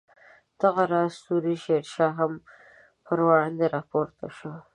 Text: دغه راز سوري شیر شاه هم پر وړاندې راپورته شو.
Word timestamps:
دغه 0.61 0.83
راز 0.91 1.13
سوري 1.25 1.55
شیر 1.63 1.83
شاه 1.93 2.13
هم 2.19 2.33
پر 3.05 3.17
وړاندې 3.27 3.65
راپورته 3.75 4.25
شو. 4.37 4.51